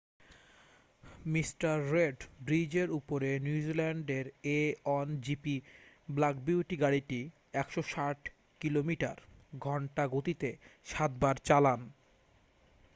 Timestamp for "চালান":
11.47-11.81